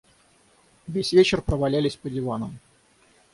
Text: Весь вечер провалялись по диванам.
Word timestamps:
Весь 0.87 1.11
вечер 1.13 1.43
провалялись 1.43 1.95
по 1.95 2.09
диванам. 2.09 2.57